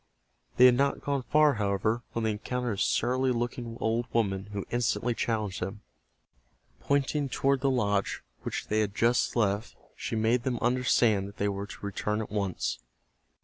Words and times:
They 0.57 0.65
had 0.65 0.73
not 0.73 1.01
gone 1.01 1.21
far, 1.21 1.53
however, 1.61 2.01
when 2.13 2.23
they 2.23 2.31
encountered 2.31 2.79
a 2.79 2.79
surly 2.81 3.29
looking 3.29 3.77
old 3.79 4.07
woman 4.11 4.47
who 4.47 4.65
instantly 4.71 5.13
challenged 5.13 5.61
them. 5.61 5.81
Pointing 6.79 7.29
toward 7.29 7.61
the 7.61 7.69
lodge 7.69 8.23
which 8.41 8.65
they 8.65 8.79
had 8.79 8.95
just 8.95 9.35
left 9.35 9.75
she 9.95 10.15
made 10.15 10.41
them 10.41 10.57
understand 10.59 11.27
that 11.27 11.37
they 11.37 11.47
were 11.49 11.67
to 11.67 11.85
return 11.85 12.19
at 12.19 12.31
once. 12.31 12.79